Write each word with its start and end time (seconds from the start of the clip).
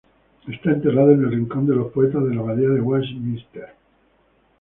Está 0.47 0.71
enterrado 0.71 1.11
en 1.11 1.19
el 1.25 1.29
Rincón 1.31 1.67
de 1.67 1.75
los 1.75 1.91
poetas 1.91 2.23
de 2.23 2.33
la 2.33 2.41
Abadía 2.41 2.69
de 2.69 2.81
Westminster. 2.81 3.67